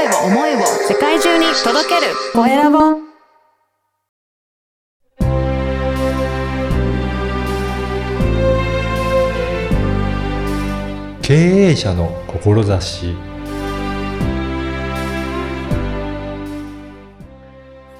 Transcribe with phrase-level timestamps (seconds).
[0.00, 2.78] 声を思いを世界中に届けるコエラボ
[11.20, 13.14] 経営者の志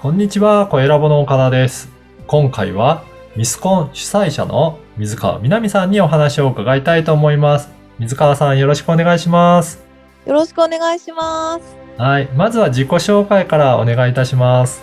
[0.01, 1.91] こんにちは、コエラボの岡田です。
[2.27, 3.05] 今回は
[3.37, 7.69] ミスコン主催者の水川みなみさんにお話を伺いたいと思います。
[7.99, 9.85] 水川さんよろしくお願いします。
[10.25, 11.80] よろしくお願いします。
[12.01, 14.81] はい、まずは自己紹介からお願いいたします。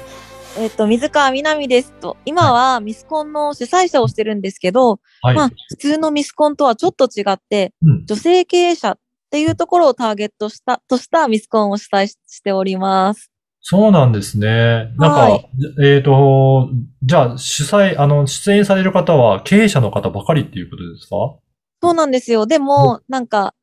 [0.59, 5.35] えっ、と、水川みなみですと、今はミスコンの主催者をしてるんですけど、はい。
[5.35, 8.99] まあ、普通のミスコンとはちょっと違って、うん女性経営者っ
[9.31, 13.31] ていうところをターゲットした、としたミスコンを主催ししております。
[13.61, 14.47] そうなんですね。
[14.47, 15.49] なんか、はい
[15.83, 16.69] えっ、と、
[17.01, 21.15] じゃあ主催、あの、出演される方は経営者の方ばかりっていうことですか？
[21.81, 22.45] そうなんですよ。
[22.45, 23.55] でも、なんか、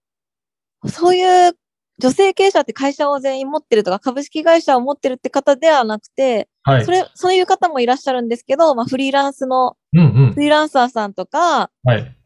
[0.88, 1.56] そういう
[1.98, 6.90] 女性経営者って会社を全員持ってるとか、株式会社を持ってるって方ではなくて、はいそ。
[6.90, 10.40] れ、そういう方もいらっしゃるんですけど、まあ、フリーランスの、うんうんフ。
[10.40, 12.16] リーランサーさんとか、はい。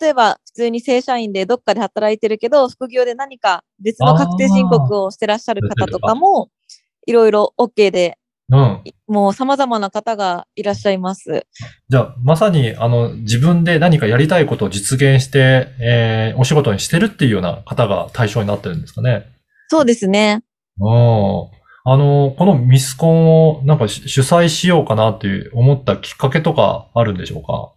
[0.00, 6.50] 例えば普通に正社員でどっかで働いてるけど、副業で何か別の確定申告をしてらっしゃる方とかも、
[7.06, 8.18] いろいろ OK で、
[8.52, 8.80] うん。
[8.84, 11.46] いもう様々な方がいらっしゃいます。
[11.88, 19.26] じゃあ、まさに、あの、自分で何かやりたいことを実現して、えー、お仕事にしてるっていうような方が対象になってるんですかね。
[19.68, 20.42] そうですね。
[20.78, 20.92] うん。
[21.84, 27.72] あの、このミスコンをなんかし主催しようかなっていう思ったきっかけとかあるんでしょうか？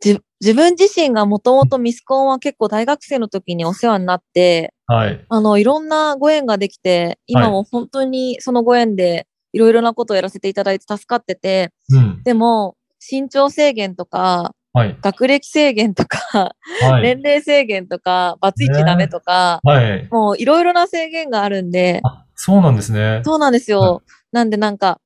[0.00, 5.24] じ自分自身がもともとミスコンは結構大学生の時にお世話になって、はい。
[5.28, 12.22] あの、いろんなご縁ができて、今も本当にそのご縁でいろいろなことをやらせていただいて助かってて、うん。
[12.22, 12.76] でも、
[13.10, 14.96] 身長制限とか、はい。
[15.02, 17.02] 学歴制限とか、はい。
[17.02, 20.08] 年齢制限とか、バツイチダメとか、はい。
[20.10, 23.22] もういろいろな制限があるんで、あ、そうなんですね。
[23.24, 24.02] そうなんですよ。
[24.32, 25.00] なんでなんか、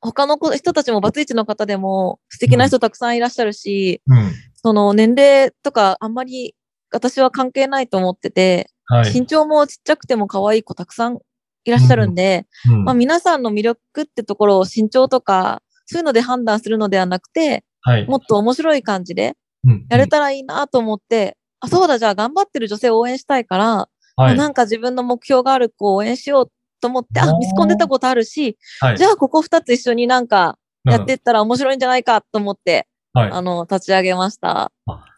[0.00, 4.32] 他の子人たちもバツイチの方でも素敵な人たくさんいらっしゃるし、うん。
[4.54, 6.56] その年齢とかあんまり
[6.90, 9.14] 私は関係ないと思ってて、はい。
[9.14, 11.20] 身長もちっちゃくても可愛い子たくさん
[11.64, 18.06] いらっしゃるんで、うんまあ皆さんの魅力ってところを身長とか、そういうので判断するのではなくて、はい。
[18.06, 19.34] もっと面白い感じで
[19.64, 24.32] うんやれたらいいなと思って、あ、そうだ、じゃあ頑張ってる女性を応援したいから、はい。
[24.32, 28.98] あなんか自分の目標がある子を応援しようと思って、あ、ミスコン出たことあるし、はい。
[28.98, 32.86] じゃあここ二つ一緒になんかやっていったら面白いんじゃないかと思って。
[33.14, 34.72] あの、立ち上げました。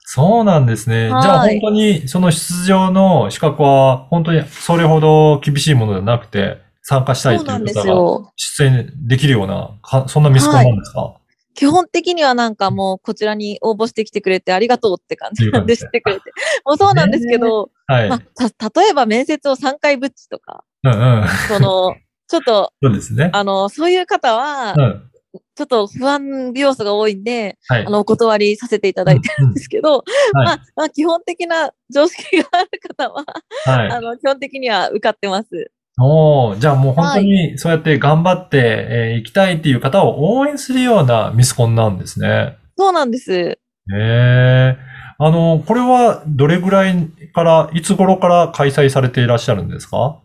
[0.04, 1.08] あそうなんですね。
[1.08, 8.32] じはいゃあ本当にその出場の資格は本当にそれほど厳しいものではなくて参加したいというそうなんです方がよ。
[8.36, 11.14] 出演できるようなか、そんなミスコンなんですか、
[11.54, 16.32] 基本的にはなんかもうこちらに応募してきてくれてありがとうって感じなんで知ってくれて。
[16.64, 18.08] もうそうなんですけど、はい。
[18.08, 21.28] まあ、た、例えば面接を3回ぶっちとか、うんうん。
[21.48, 21.94] その、
[22.28, 23.30] ちょっと、 そうですね。
[23.32, 25.10] あの、そういう方はう、ん。
[25.54, 27.86] ちょっと不安要素が多いんで、はい。
[27.86, 30.04] あの、お断りさせていただいてるんですけど、
[30.34, 33.24] まあ、まあ、基本的な常識がある方は、
[33.66, 33.90] はい。
[33.90, 35.70] あの、基本的には受かってます。
[36.00, 38.58] おーじゃあもう本当にそうやって頑張って、
[38.90, 42.56] えー行きたいっていう方を応援するようなミスコンなんですね。
[42.76, 43.32] そうなんです。
[43.32, 43.58] へ
[43.92, 44.76] え。
[45.18, 50.18] あの、これはどれぐらいから、いつ頃から開催されていらっしゃるんですか？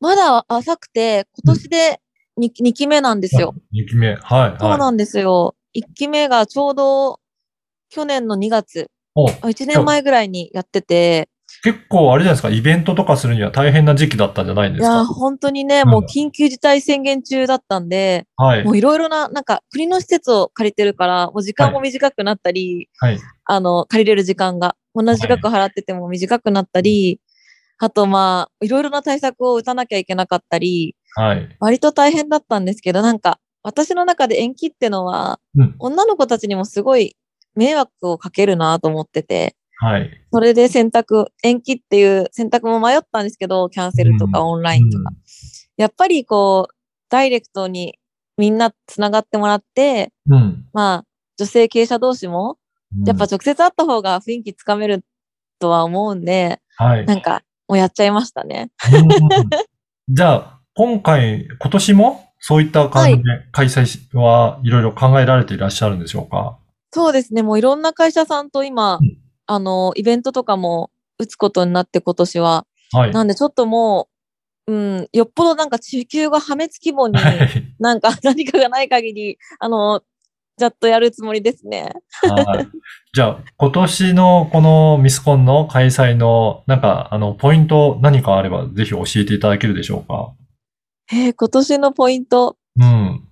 [0.00, 2.00] まだ浅くて、今年で
[2.38, 3.54] 2, 2期目なんですよ。
[3.74, 4.14] 2期目。
[4.14, 4.18] はい。
[4.52, 5.54] はそうなんですよ。
[5.74, 7.20] 1期目がちょうど
[7.88, 8.86] 去年の2月、い。
[9.14, 11.28] おあ1年前ぐらいにやってて、
[11.62, 18.72] 結構あれじゃないですか、イベントとかするには大変な時期だったんじゃないんですいや本当にね、うんもう緊急事態宣言中だったんで、はいも。
[18.72, 23.18] ういろいろな、なんか国の施設を借りてるから、もう時間も短くなったり、はい。
[23.44, 27.20] あの、借りれる時間が、同じ額払ってても短くなったり、
[27.78, 31.56] あとまあ、いろいろな対策を打たなきゃいけなかったり、はい。
[31.60, 35.74] 割と大変だったんですけど、なんか、私の中で延期ってのは、うん。
[35.78, 37.16] 女の子たちにもすごい
[37.54, 40.10] 迷惑をかけるなと思ってて、はい。
[40.32, 45.10] それで選択、延期っていう選択も迷ったんですけど、キャンセルとかうんオンラインとか。
[45.76, 46.74] やっぱりこう、
[47.08, 47.98] ダイレクトに
[48.36, 50.34] みんなつながってもらって、うん。
[50.34, 50.66] うん。
[50.72, 51.04] まあ、
[51.38, 52.58] 女性経営者同士も、
[52.96, 55.04] うんやっぱ、直接会った方が雰囲気つかめる
[55.60, 57.06] とは思うんで、はい。
[57.06, 58.70] なんか、もうやっちゃいましたね。
[58.92, 59.50] うん
[60.12, 63.22] じゃあ、今回、今年もそういった感じで
[63.52, 66.58] 開催はいろいろ考えられていらっしゃるんでしょうか？
[66.92, 67.42] そうですね。
[67.42, 72.66] もういろんな会社さんと今、うんあの、イベントとかも打つことになって今年は。
[72.92, 73.10] はい。
[73.10, 74.08] なんでちょっとも
[74.68, 77.48] う、うん、よっぽどなんか地球が破滅規模にはい。
[77.80, 80.02] なんか 何かがない限り、あの、
[80.56, 81.92] ちゃっとやるつもりですね。
[82.22, 82.68] はい。
[83.12, 90.32] じゃあ、今年のこのミスコンの開催の、なんか、あの、ポイント何かあれば、ぜひ教えていただけるでしょうか？
[91.12, 93.24] えー今年のポイント、うん。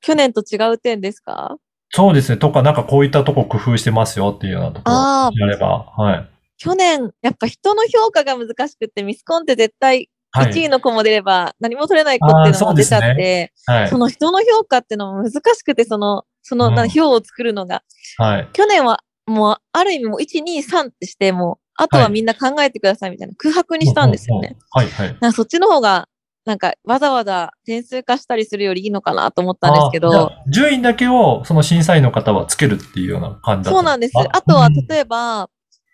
[0.00, 1.56] 去年と違う点ですか？
[1.90, 2.38] そうですね。
[2.38, 5.92] とか、なんかこういったとこ工夫してますよっていうようなところやれば。
[5.96, 6.30] はい。
[6.58, 10.52] 去年、やっぱ人の評価が難しくて、ミスコンって絶対はい。
[10.52, 13.98] 1位の子も出れば何も取れない子っていうのも出ちゃっあーそうて、はいそ。
[13.98, 17.82] の人の評価っていうのも難しくて、その、その、うんな票を作るのが。
[18.18, 18.48] はい。
[18.52, 24.56] 去年はもう、ある意味もう1、2、3ってして、もう、あとはみんな考えてくださいみたいな空白にしたんですよね。
[24.72, 25.32] はい、はい。
[25.32, 26.08] そっちの方が、
[26.44, 34.12] なんかわざわざ点数化したりするよりいいのかなと思ったんですけど、順位だけを、その審査員の方はつけるっていうような感じだったそうなんです。
[34.18, 35.48] あとは、例ええば、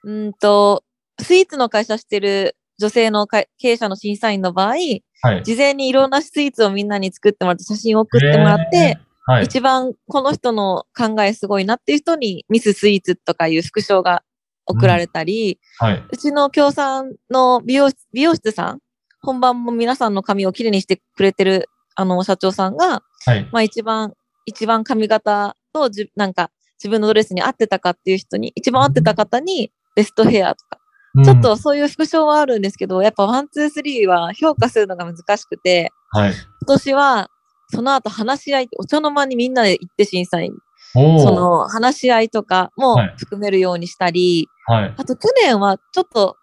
[0.05, 0.85] うんと、
[1.21, 4.75] スイーツの会社してる女性の会経営者の審査員の場合、
[5.23, 5.43] はい。
[5.45, 9.45] 事前にいろんなスイーツをみんなに作ってもらって、写真を送ってもらって、はい。
[9.45, 14.23] 一番この人の考えすごいなっていう人にミススイーツとかいう副賞が
[14.67, 16.05] 送られたり、はい。
[16.11, 18.79] うちの協賛の美容室美容室さん、
[19.23, 23.49] 本番も皆さんの髪をきれいにしてくれてるあの社長さんが、はい。
[23.53, 24.15] まあ一番、
[24.47, 30.79] 一番髪型とじなんか自分のドレスに合ってたかっていう人に、一番合ってた方にベストヘアとか、
[31.15, 36.31] うんちょっと、そういう副賞はあるんですけど、やっぱ one、two、three は評価するのが難しくて、はい。
[36.31, 36.39] 今
[36.69, 37.31] 年は
[37.73, 40.53] その後話し合い、お茶の間にみんなで行って審査員、
[40.93, 44.95] その話し合いとかもはい含めるようにしたり、はい。
[44.97, 46.37] あと去年はちょっと、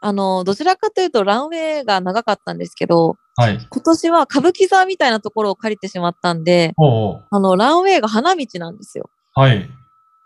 [0.00, 3.58] あの、どちらかというとランウェイが長かったんですけど、はい。
[3.70, 9.10] 今年は歌舞伎座みたいなところを借りてしまったんで、おーあの、ランウェイが花道なんですよ。
[9.34, 9.68] はい。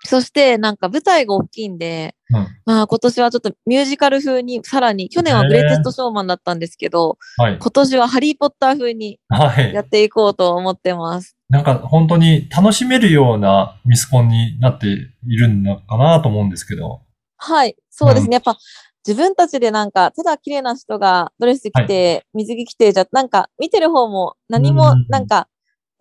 [0.07, 7.59] そして、なんか舞台が大きいんで、うんまあ今年はちょっとミュージカル風に、さらに、去年はグレイテストショーマンだったんですけど、はい。
[7.59, 9.75] 今年はハリーポッター風にはい。
[9.75, 11.37] やっていこうと思ってます。
[11.49, 17.01] なんか本当に楽しめるようなミスコンになっているのかなと思うんですけど。
[17.37, 18.35] はい、そうですうね。
[18.35, 18.57] やっぱ
[19.07, 25.49] 自分たちでなんか、ただ綺麗な人がドレス着て、水着着てじゃ、なんか見てる方も何もうんなんか、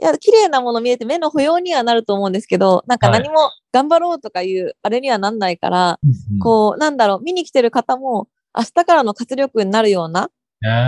[0.01, 5.99] いや、綺麗なもの見えて目の保養にはなると思うんですけど、なんかはい何も頑張ろうとかいうあれにはなんないから、
[6.39, 8.27] こう、なんだろう、見に来てる方も
[8.57, 10.29] 明日からの活力になるような、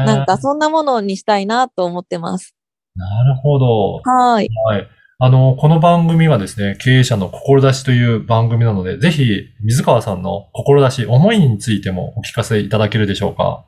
[0.06, 2.56] なんかそんなものにしたいなと思ってます。
[2.96, 4.02] なるほど。
[4.04, 4.50] はい。
[4.66, 4.88] はい。
[5.18, 13.66] あの、この番組はですね、経営者の志という番組なので、ぜひ、水川さんの志、思いについてもお聞かせいただけるでしょうか？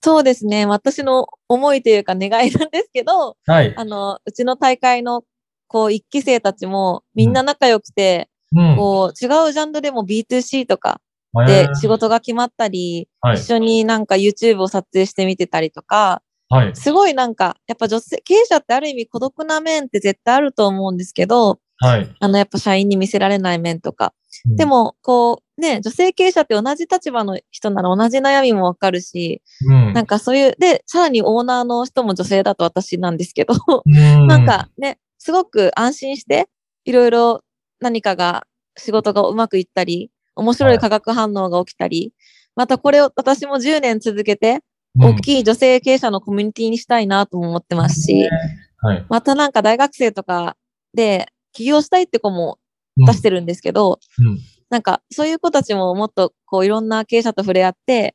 [0.00, 0.64] そうですね。
[0.64, 3.74] 私の思いというか願いなんですけど、はい。
[3.76, 5.24] あの、うちの大会の、
[5.68, 8.76] こう、一期生たちもみんな仲良くて、うん。
[8.76, 11.00] こう、違うジャンルでも B2C とか
[11.46, 13.36] えでー仕事が決まったり、はい。
[13.36, 16.22] 一緒になんか YouTube を撮影してみてたりとか、
[16.52, 16.76] はい。
[16.76, 22.14] すごいなんか、やっぱ女性、経営者ってある意味孤独な面って絶対あると思うんですけど、はい。
[22.20, 24.12] あの、やっぱ社員に見せられない面とか。
[24.46, 29.92] うんで、も、こう、ね、女性経営者って同じ立場の人なら同じ悩みもわかるし、うん。
[29.92, 33.54] なんかそういう、で、さらにオーナーの人も女性だと私なんですけど、
[33.86, 36.48] うんなんかね、すごく安心して、
[36.84, 37.42] いろいろ
[37.80, 38.46] 何かが、
[38.76, 42.12] 仕事がうまくいったり、面白い化学反応が起きたり、
[42.56, 44.60] またこれを私も10年続けて、
[44.98, 48.28] 大きい女性経営者のコミュニティにしたいなとも思ってますし、
[48.78, 49.06] はい。
[49.08, 50.56] またなんか大学生とか
[50.94, 52.58] で起業したいって子も
[52.98, 53.06] うん。
[53.06, 54.38] 出してるんですけど、うん。
[54.68, 58.14] なんかそういう子たちももっとこういろんな経営者と触れ合って、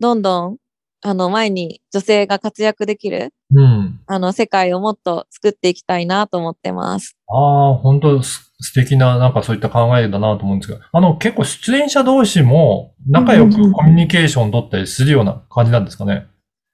[0.00, 0.56] どんどん
[1.06, 4.00] あの前に女性が活躍できるうん。
[4.08, 7.16] あの世界をもっと作っていきたいなと思ってます。
[7.28, 16.26] ああ、本当す素敵な、なんかそういった考えだなと思うんですけど、あの、結構出演者同士も仲良うんうんうんくコミュニケーション取ったりするような感じなんですかね。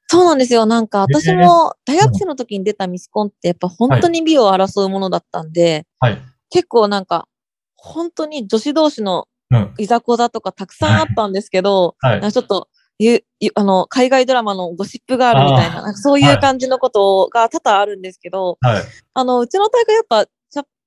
[0.08, 0.64] そうなんですよ。
[0.64, 6.18] なんか私えーも大学生の時に出たミスコンってやっぱ本当に美を争うものだったんで、はい。
[6.48, 7.28] 結構なんか
[7.76, 9.74] 本当に女子同士のうん。
[9.76, 12.68] いざこざとかたくさんあったんですけど、はいちょっと
[12.98, 18.82] ゆゆあの海外ドラマのゴシップガールみたいな、なそういはいう感じのことが多々あるんですけど、はい。
[19.14, 20.26] あの、うちの大会やっぱ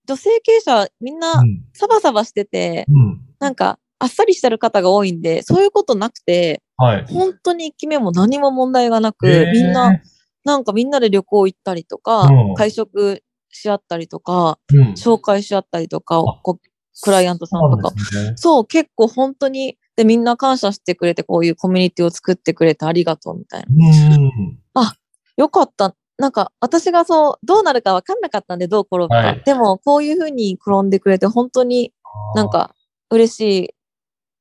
[0.07, 1.63] 女性経営者みんなうん。
[1.73, 3.21] サバサバしてて、うん。
[3.39, 7.05] なんかあっさりしてる方が多いんで、そういうことなくて、はい。
[7.07, 9.99] 本当に一期目も何も問題がなく、えーみんな、
[10.43, 14.91] なんかみんなで旅行行ったりとか、うん会食し合ったりとか、うん。
[14.91, 16.23] 紹介し合ったりとか、
[17.01, 17.91] クライアントさんとか。
[17.97, 18.33] そうね。
[18.35, 24.15] そう、結構本当に、で、みんな感謝してくれて、こういうコミュニティを作ってくれてありがとうみたいな。
[24.15, 24.59] うん。
[25.37, 25.95] よかった。
[26.17, 29.15] なんか、私がそう、どうなるか分かんなかったんで、どう転ぶか。
[29.15, 31.93] はいでも、こういうふうに転んでくれて、本当に
[32.35, 32.73] なんか、
[33.09, 33.69] 嬉しい。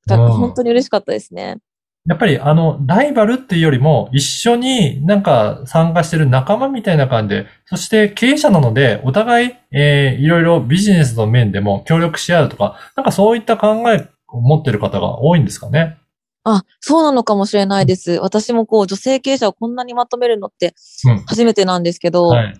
[0.09, 1.59] 本当に嬉しかったですね。
[2.07, 14.01] やっぱりあの、ライバルっていうよりも、一緒になんか参加してる仲間みたいな感じで、そして経営者なので、お互い、えー、いろいろビジネスの面でも協力し合うとか、なんかそういった考えを
[14.41, 15.99] 持ってる方が多いんですかね？
[16.45, 18.13] あ、そうなのかもしれないです。
[18.21, 20.75] 私もこう、女性経営者をこんなにまとめるのって
[21.07, 21.25] うん。
[21.25, 22.55] 初めてなんですけど、はい。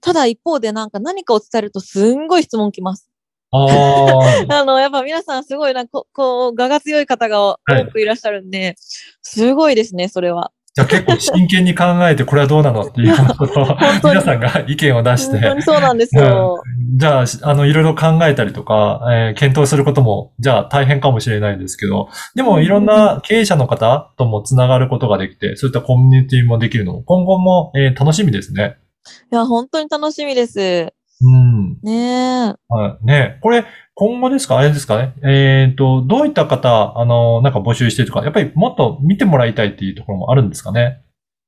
[0.00, 3.10] ただ一方でなんか何かを伝えるとすんごい質問きます。
[3.52, 7.56] あの、やっぱ皆さんすごいな、ここう、我が強い方が多
[7.92, 8.74] くいらっしゃるんで、
[9.22, 10.52] すごいですね、それは。
[10.76, 16.60] じゃあ結構真剣に考えて、これはどうなのっていうことを、皆さんが意見を出して、本当にそうなんですよ。
[16.96, 28.76] じゃあ、しあの、いろいろ考えたりとか、えー検討することも、じゃあ大変かもしれないですけど、でもいろんな経営者の方ともつながることができて、そういったコミュニティもできるのも、今後も、えー楽しみですね。
[29.30, 30.92] いや、本当に楽しみです。
[31.20, 31.78] うん。
[31.82, 32.54] ねえ。
[32.68, 33.06] はい。
[33.06, 34.58] ねこれ、今後ですか？
[34.58, 35.14] あれですかね？
[35.22, 41.00] えっ、と、どういった方、あの、なんか募集してるとか、やっぱりもっと見てもらいたいっていうところもあるんですかね？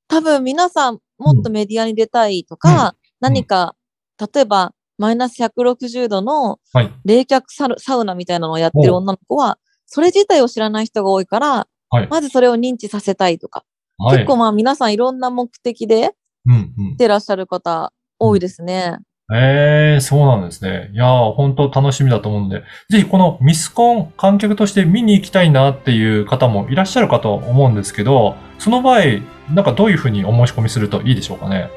[0.09, 3.75] 多分皆さんもっとメディアに出たいとか、何か、
[4.35, 6.93] 例えば、マイナス160度のはい。
[7.05, 12.09] 冷却サルサウナみたいなのをやってる女の子は、それ自体を知らない人が多いから、はい。
[12.09, 13.65] まずそれを認知させたいとか、
[13.99, 14.17] はい。
[14.19, 16.13] 結構まあ皆さんいろんな目的で
[16.47, 16.97] うんうん来。
[16.99, 18.99] てらっしゃる方多いですね。
[19.33, 20.91] ええそうなんですね。
[20.93, 29.01] いやー、本当楽しみだと思うんで、ぜひこのミスコン観客として見に行きたいなっていう方もいらっしゃるかと思うんですけど、その場合、
[29.53, 31.69] なんかどういうふうにお申し込みするといいでしょうかね？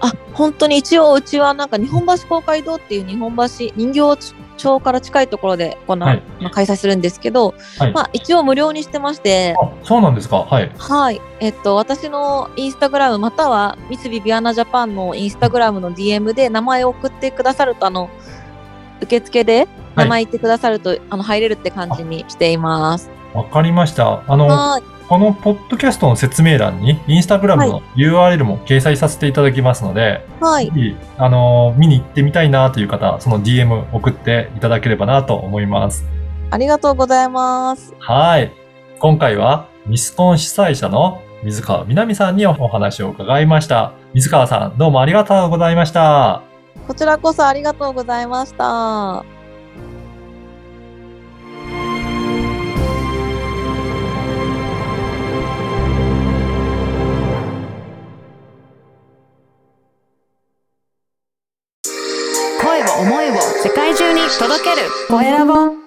[0.00, 10.38] あ、本当に一応うちはなんか日本橋公会堂っていう日本橋人形町から近いところでこの、はいまあ、開催するんですけど、はいまあ一応無料にしてまして、あ、そうなんですか。
[10.38, 10.70] はい。
[10.76, 11.20] はい。
[11.40, 18.10] えっと、私のインスタグラムまたは三菱ビアナジャパンのインスタグラムの DM で名前を送ってくださると、あの、
[19.00, 23.10] 受付で名前言ってくださると、あの、入れるって感じにしています。
[23.34, 24.22] わかりました。
[24.26, 24.95] あの、はい。
[25.08, 30.72] このポッドキャストの説明欄に、インスタグラムの URL も掲載させていただきますので、はいぜ。
[30.74, 36.04] ひ、あのー見に行ってみたいなという方、その DM 送っていただければなと思います。
[36.50, 37.94] ありがとうございます。
[38.00, 38.52] はい。
[38.98, 43.92] 今回はミスコン主催者の水川みなみさんにお話を伺いました。
[44.12, 46.42] 水川さん、どうもありがとうございました。
[46.88, 49.35] こちらこそありがとうございました。
[64.38, 64.88] 届ける。
[65.08, 65.85] コエラボ